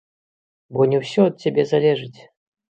Бо 0.77 0.87
не 0.95 1.03
ўсё 1.05 1.27
ад 1.33 1.39
цябе 1.47 1.69
залежыць. 1.75 2.19